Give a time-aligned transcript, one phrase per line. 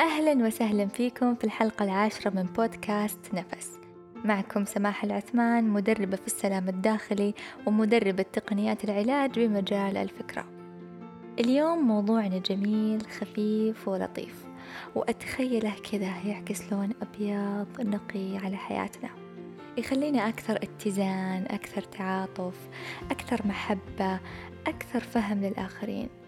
[0.00, 3.78] أهلا وسهلا فيكم في الحلقة العاشرة من بودكاست نفس.
[4.24, 7.34] معكم سماح العثمان مدربة في السلام الداخلي
[7.66, 10.44] ومدربة تقنيات العلاج بمجال الفكرة.
[11.38, 14.44] اليوم موضوعنا جميل خفيف ولطيف
[14.94, 19.10] وأتخيله كذا يعكس لون أبيض نقي على حياتنا.
[19.78, 22.68] يخلينا أكثر اتزان أكثر تعاطف
[23.10, 24.20] أكثر محبة
[24.66, 26.19] أكثر فهم للآخرين.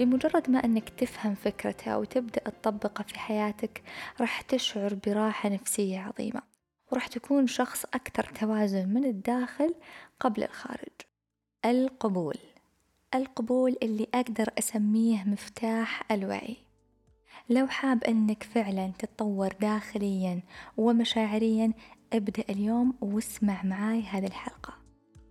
[0.00, 3.82] بمجرد ما أنك تفهم فكرته وتبدأ تطبقه في حياتك
[4.20, 6.42] راح تشعر براحة نفسية عظيمة
[6.92, 9.74] وراح تكون شخص أكثر توازن من الداخل
[10.20, 10.92] قبل الخارج.
[11.64, 12.36] القبول.
[13.14, 16.56] القبول اللي أقدر أسميه مفتاح الوعي.
[17.50, 20.40] لو حاب أنك فعلا تتطور داخليا
[20.76, 21.72] ومشاعريا
[22.12, 24.79] ابدأ اليوم واسمع معاي هذه الحلقة.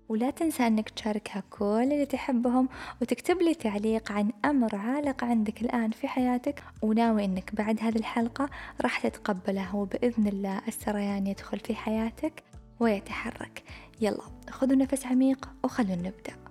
[0.10, 2.70] ولا تنسى أنك تشاركها كل اللي تحبهم
[3.02, 6.64] وتكتب لي تعليق عن أمر عالق عندك الآن في حياتك.
[6.82, 8.50] وناوي أنك بعد هذه الحلقة
[8.82, 12.44] راح تتقبله وبإذن الله السريان يدخل في حياتك
[12.80, 13.64] ويتحرك.
[14.02, 16.49] يلا خذوا نفس عميق وخلونا نبدأ.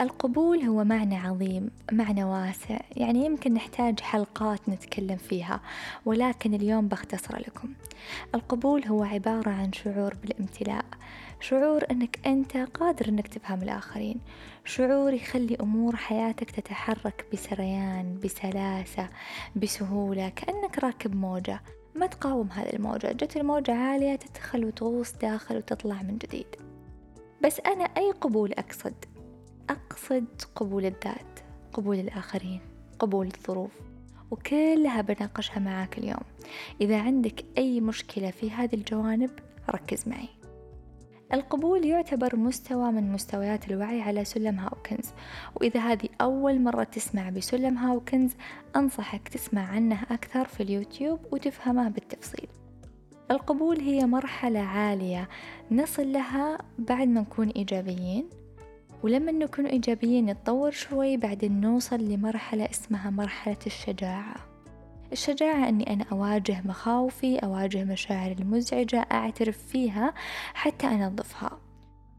[0.00, 2.78] القبول هو معنى عظيم معنى واسع.
[2.96, 5.60] يعني يمكن نحتاج حلقات نتكلم فيها
[6.06, 7.72] ولكن اليوم بختصر لكم.
[8.34, 10.84] القبول هو عبارة عن شعور بالامتلاء.
[11.40, 14.20] شعور أنك أنت قادر أنك تفهم الآخرين.
[14.64, 19.08] شعور يخلي أمور حياتك تتحرك بسريان بسلاسة
[19.56, 21.60] بسهولة كأنك راكب موجة.
[21.94, 23.12] ما تقاوم هذه الموجة.
[23.12, 26.46] جت الموجة عالية تدخل وتغوص داخل وتطلع من جديد.
[27.44, 28.94] بس أنا أي قبول أقصد؟
[29.70, 31.40] أقصد قبول الذات
[31.72, 32.60] قبول الآخرين
[32.98, 33.70] قبول الظروف
[34.30, 36.22] وكلها بناقشها معاك اليوم.
[36.80, 39.30] إذا عندك أي مشكلة في هذه الجوانب
[39.70, 40.28] ركز معي.
[41.32, 45.12] القبول يعتبر مستوى من مستويات الوعي على سلم هاوكنز.
[45.54, 48.32] وإذا هذه أول مرة تسمع بسلم هاوكنز
[48.76, 52.48] أنصحك تسمع عنه أكثر في اليوتيوب وتفهمه بالتفصيل.
[53.30, 55.28] القبول هي مرحلة عالية
[55.70, 58.39] نصل لها بعد ما نكون إيجابيين
[59.02, 64.34] ولما نكون إيجابيين نتطور شوي بعدين نوصل لمرحلة اسمها مرحلة الشجاعة.
[65.12, 70.14] الشجاعة أني أنا أواجه مخاوفي أواجه مشاعري المزعجة أعترف فيها
[70.54, 71.58] حتى أنظفها.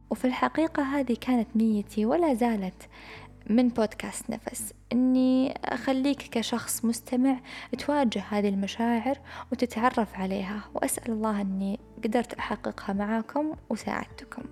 [0.10, 2.90] وفي الحقيقة هذه كانت نيتي ولا زالت
[3.50, 4.74] من بودكاست نفس.
[4.92, 7.40] أني أخليك كشخص مستمع
[7.78, 9.18] تواجه هذه المشاعر
[9.52, 10.64] وتتعرف عليها.
[10.74, 14.44] وأسأل الله أني قدرت أحققها معاكم وساعدتكم.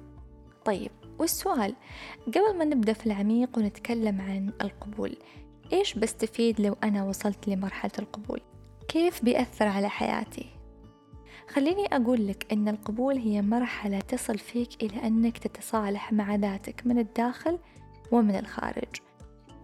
[0.66, 1.75] طيب والسؤال
[2.28, 5.16] قبل ما نبدأ في العميق ونتكلم عن القبول
[5.74, 8.41] إيش بستفيد لو أنا وصلت لمرحلة القبول؟
[8.88, 10.46] كيف بيأثر على حياتي؟
[11.50, 17.00] خليني أقول لك أن القبول هي مرحلة تصل فيك إلى أنك تتصالح مع ذاتك من
[17.00, 17.59] الداخل
[18.12, 18.96] ومن الخارج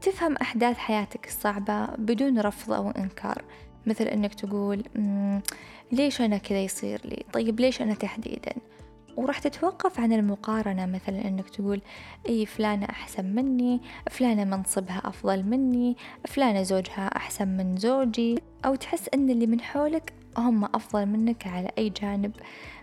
[0.02, 3.44] تفهم أحداث حياتك الصعبة بدون رفض أو إنكار
[3.86, 4.84] مثل أنك تقول
[5.92, 8.54] ليش أنا كذا يصير لي طيب ليش أنا تحديدا
[9.18, 11.82] وراح تتوقف عن المقارنة مثلا إنك تقول
[12.30, 13.82] إي فلانة أحسن مني
[14.12, 20.14] فلانة منصبها أفضل مني فلانة زوجها أحسن من زوجي أو تحس إن اللي من حولك
[20.38, 22.32] هم أفضل منك على أي جانب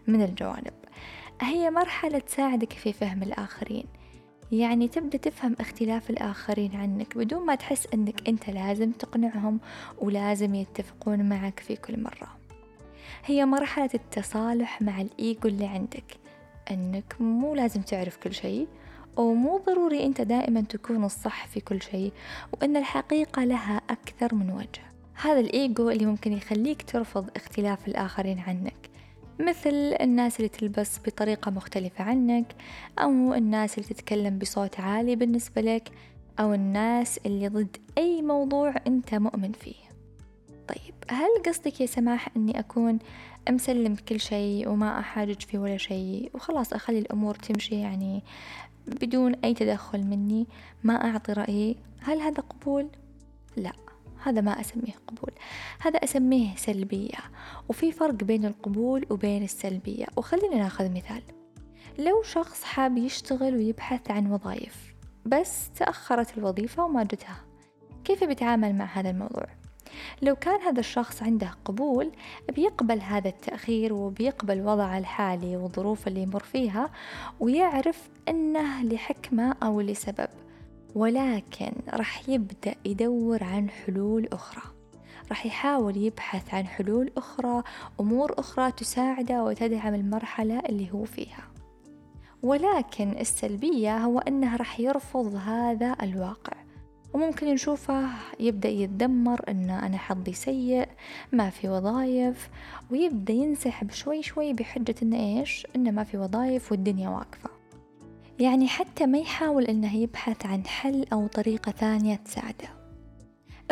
[0.07, 0.73] من الجوانب.
[1.41, 3.85] هي مرحلة تساعدك في فهم الآخرين.
[4.53, 9.61] يعني تبدأ تفهم اختلاف الآخرين عنك بدون ما تحس أنك أنت لازم تقنعهم
[9.99, 12.29] ولازم يتفقون معك في كل مرة.
[13.25, 16.22] هي مرحلة التصالح مع الإيجو اللي عندك.
[16.71, 18.69] أنك مو لازم تعرف كل شيء
[19.17, 22.13] ومو ضروري أنت دائما تكون الصح في كل شيء
[22.53, 24.93] وأن الحقيقة لها أكثر من وجه.
[25.15, 28.91] هذا الإيجو اللي ممكن يخليك ترفض اختلاف الآخرين عنك
[29.39, 32.47] مثل الناس اللي تلبس بطريقة مختلفة عنك
[32.99, 35.89] أو الناس اللي تتكلم بصوت عالي بالنسبة لك
[36.41, 39.75] أو الناس اللي ضد أي موضوع أنت مؤمن فيه.
[40.69, 42.99] طيب هل قصدك يا سماح أني أكون
[43.51, 46.31] مسلم كل شيء وما أحاجج في ولا شيء.
[46.35, 47.81] وخلاص أخلي الأمور تمشي.
[47.81, 48.23] يعني
[48.87, 50.47] بدون أي تدخل مني
[50.85, 51.77] ما أعطي رأيي.
[52.01, 52.89] هل هذا قبول؟
[53.57, 53.73] لا
[54.23, 55.31] هذا ما أسميه قبول.
[55.81, 57.19] هذا أسميه سلبية.
[57.69, 60.07] وفي فرق بين القبول وبين السلبية.
[60.17, 61.23] وخلينا ناخذ مثال.
[61.99, 64.95] لو شخص حاب يشتغل ويبحث عن وظائف
[65.27, 67.45] بس تأخرت الوظيفة وما جتها
[68.05, 69.47] كيف بيتعامل مع هذا الموضوع؟
[70.23, 72.11] لو كان هذا الشخص عنده قبول
[72.55, 76.91] بيقبل هذا التأخير وبيقبل وضعه الحالي والظروف اللي يمر فيها
[77.41, 80.29] ويعرف أنه لحكمة أو لسبب.
[80.95, 84.63] ولكن راح يبدأ يدور عن حلول أخرى.
[85.29, 87.63] راح يحاول يبحث عن حلول أخرى
[88.01, 91.45] أمور أخرى تساعده وتدعم المرحلة اللي هو فيها.
[92.43, 96.62] ولكن السلبية هو أنه راح يرفض هذا الواقع.
[97.13, 98.09] وممكن نشوفه
[98.41, 100.89] يبدأ يتذمر إن أنا حظي سيء
[101.33, 102.51] ما في وظايف
[102.91, 107.51] ويبدأ ينسحب شوي شوي بحجة إنه إيش؟ إنه ما في وظايف والدنيا واقفة.
[108.39, 112.82] يعني حتى ما يحاول إنه يبحث عن حل أو طريقة ثانية تساعده.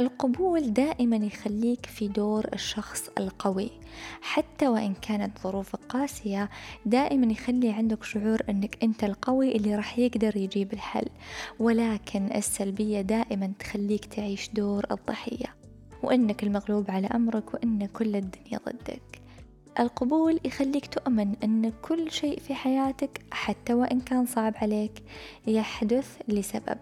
[0.01, 3.71] القبول دائما يخليك في دور الشخص القوي.
[4.21, 6.51] حتى وإن كانت ظروفك قاسية
[6.87, 11.07] دائما يخلي عندك شعور أنك أنت القوي اللي راح يقدر يجيب الحل.
[11.59, 15.55] ولكن السلبية دائما تخليك تعيش دور الضحية
[16.03, 19.21] وأنك المغلوب على أمرك وأن كل الدنيا ضدك.
[19.81, 25.03] القبول يخليك تؤمن أن كل شيء في حياتك حتى وإن كان صعب عليك
[25.47, 26.79] يحدث لسبب.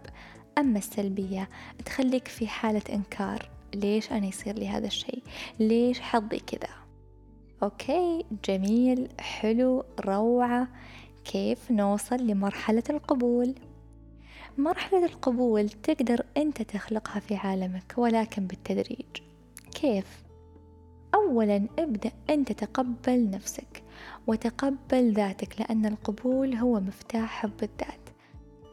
[0.58, 1.48] أما السلبية؟
[1.84, 3.50] تخليك في حالة إنكار.
[3.74, 5.22] ليش أنا يصير لي هذا الشيء؟
[5.60, 6.74] ليش حظي كذا؟
[7.62, 10.68] أوكي جميل حلو روعة.
[11.24, 13.54] كيف نوصل لمرحلة القبول؟
[14.58, 19.06] مرحلة القبول تقدر أنت تخلقها في عالمك ولكن بالتدريج.
[19.74, 20.22] كيف؟
[21.14, 23.82] أولا ابدأ أنت تقبل نفسك
[24.26, 28.07] وتقبل ذاتك لأن القبول هو مفتاح حب الذات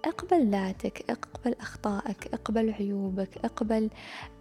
[0.06, 3.90] اقبل ذاتك اقبل أخطائك اقبل عيوبك اقبل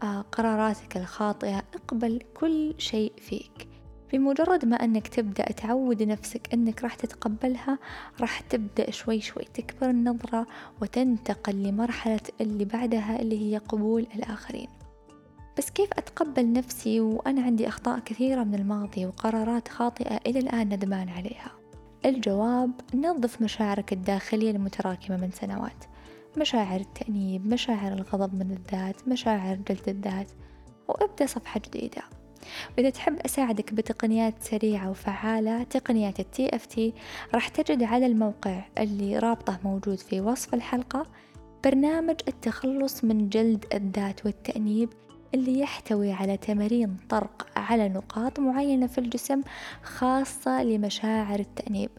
[0.02, 3.68] آه، قراراتك الخاطئة اقبل كل شيء فيك.
[4.12, 7.78] بمجرد ما أنك تبدأ تعود نفسك أنك راح تتقبلها
[8.20, 10.46] راح تبدأ شوي شوي تكبر النظرة
[10.82, 14.68] وتنتقل لمرحلة اللي بعدها اللي هي قبول الآخرين.
[15.58, 21.08] بس كيف أتقبل نفسي؟ وأنا عندي أخطاء كثيرة من الماضي وقرارات خاطئة إلى الآن ندمان
[21.08, 21.63] عليها.
[22.04, 25.84] الجواب نظف مشاعرك الداخلية المتراكمة من سنوات.
[26.36, 30.28] مشاعر التأنيب مشاعر الغضب من الذات مشاعر جلد الذات.
[30.88, 32.02] وابدأ صفحة جديدة.
[32.78, 36.92] وإذا تحب أساعدك بتقنيات سريعة وفعالة تقنيات التي إف تي
[37.34, 41.06] راح تجد على الموقع اللي رابطه موجود في وصف الحلقة
[41.64, 44.88] برنامج التخلص من جلد الذات والتأنيب
[45.34, 49.42] اللي يحتوي على تمارين طرق على نقاط معينة في الجسم
[49.82, 51.90] خاصة لمشاعر التأنيب.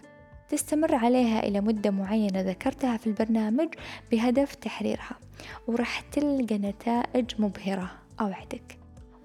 [0.50, 3.68] تستمر عليها إلى مدة معينة ذكرتها في البرنامج
[4.12, 5.20] بهدف تحريرها
[5.68, 7.92] وراح تلقى نتائج مبهرة
[8.22, 8.78] أوعدك.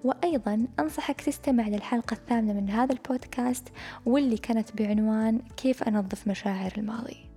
[0.03, 3.67] وأيضا أنصحك تستمع للحلقة الثامنة من هذا البودكاست
[4.05, 7.30] واللي كانت بعنوان كيف أنظف مشاعر الماضي.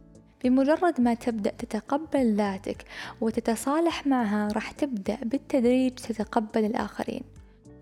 [0.44, 2.84] بمجرد ما تبدأ تتقبل ذاتك
[3.20, 7.22] وتتصالح معها راح تبدأ بالتدريج تتقبل الآخرين.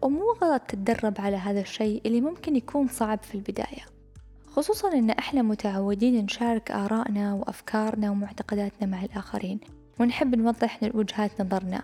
[0.03, 3.87] ومو غلط تتدرب على هذا الشيء اللي ممكن يكون صعب في البداية.
[4.47, 9.61] خصوصا إن إحنا متعودين نشارك آرائنا وأفكارنا ومعتقداتنا مع الآخرين
[10.01, 11.83] ونحب نوضح وجهات نظرنا.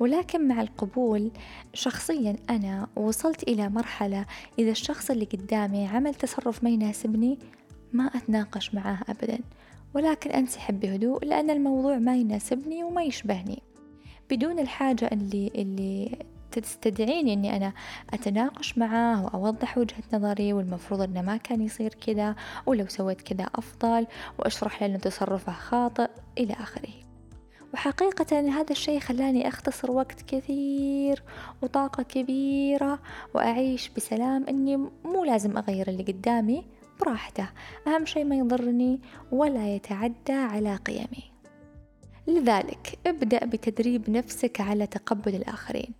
[0.00, 1.30] ولكن مع القبول
[1.74, 4.26] شخصيا أنا وصلت إلى مرحلة
[4.58, 7.38] إذا الشخص اللي قدامي عمل تصرف ما يناسبني
[7.92, 9.38] ما أتناقش معاه أبدا.
[9.94, 13.62] ولكن أنسحب بهدوء لأن الموضوع ما يناسبني وما يشبهني.
[14.30, 16.18] بدون الحاجة اللي اللي
[16.52, 17.72] تستدعيني إني أنا
[18.14, 22.34] أتناقش معاه وأوضح وجهة نظري والمفروض إنه ما كان يصير كذا
[22.66, 24.06] ولو سويت كذا أفضل
[24.38, 26.92] وأشرح له إنه تصرفه خاطئ إلى آخره.
[27.74, 31.22] وحقيقة هذا الشيء خلاني أختصر وقت كثير
[31.62, 32.98] وطاقة كبيرة
[33.34, 36.64] وأعيش بسلام إني مو لازم أغير اللي قدامي.
[37.00, 37.48] براحته.
[37.86, 39.00] أهم شيء ما يضرني
[39.32, 41.36] ولا يتعدى على قيمي.
[42.26, 45.94] لذلك ابدأ بتدريب نفسك على تقبل الآخرين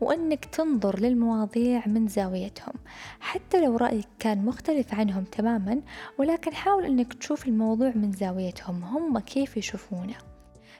[0.00, 2.74] وأنك تنظر للمواضيع من زاويتهم
[3.20, 5.80] حتى لو رأيك كان مختلف عنهم تماما
[6.18, 10.14] ولكن حاول أنك تشوف الموضوع من زاويتهم هم كيف يشوفونه.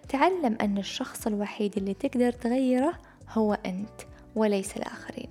[0.09, 2.99] تعلم أن الشخص الوحيد اللي تقدر تغيره
[3.31, 4.01] هو أنت
[4.35, 5.29] وليس الآخرين.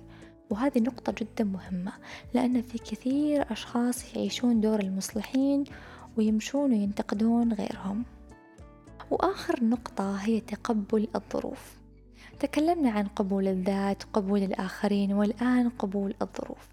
[0.50, 1.92] وهذه نقطة جدا مهمة
[2.34, 5.64] لأن في كثير أشخاص يعيشون دور المصلحين
[6.16, 8.04] ويمشون وينتقدون غيرهم.
[9.10, 11.78] وآخر نقطة هي تقبل الظروف.
[12.40, 16.68] تكلمنا عن قبول الذات قبول الآخرين والآن قبول الظروف.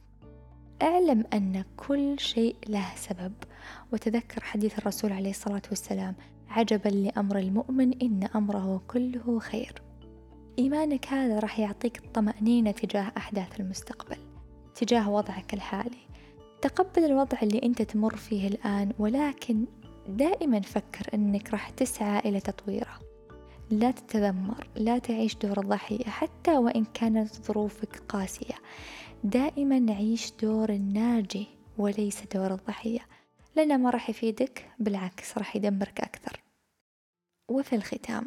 [0.81, 3.33] اعلم أن كل شيء له سبب.
[3.93, 6.15] وتذكر حديث الرسول عليه الصلاة والسلام
[6.49, 9.84] عجبا لأمر المؤمن إن أمره كله خير.
[10.59, 14.17] إيمانك هذا راح يعطيك الطمأنينة تجاه أحداث المستقبل
[14.75, 15.97] تجاه وضعك الحالي.
[16.61, 19.65] تقبل الوضع اللي أنت تمر فيه الآن ولكن
[20.07, 22.99] دائما فكر أنك راح تسعى إلى تطويره.
[23.71, 28.55] لا تتذمر لا تعيش دور الضحية حتى وإن كانت ظروفك قاسية.
[29.23, 31.47] دائما عيش دور الناجي
[31.77, 33.01] وليس دور الضحية.
[33.55, 36.39] لأنه ما راح يفيدك بالعكس راح يدمرك أكثر.
[37.49, 38.25] وفي الختام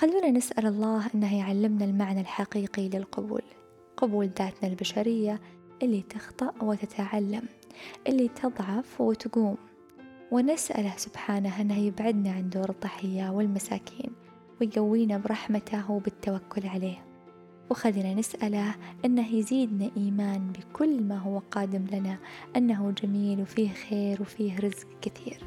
[0.00, 3.42] خلونا نسأل الله أنه يعلمنا المعنى الحقيقي للقبول
[3.96, 5.40] قبول ذاتنا البشرية
[5.82, 7.42] اللي تخطأ وتتعلم
[8.06, 9.56] اللي تضعف وتقوم.
[10.30, 14.10] ونسأله سبحانه أنه يبعدنا عن دور الضحية والمساكين
[14.60, 17.04] ويقوينا برحمته وبالتوكل عليه.
[17.70, 22.18] وخلينا نسأله أنه يزيدنا إيمان بكل ما هو قادم لنا
[22.56, 25.38] أنه جميل وفيه خير وفيه رزق كثير.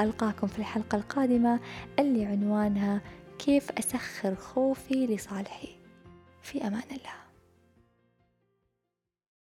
[0.00, 1.60] ألقاكم في الحلقة القادمة
[1.98, 3.00] اللي عنوانها
[3.38, 5.68] كيف أسخر خوفي لصالحي.
[6.42, 7.27] في أمان الله.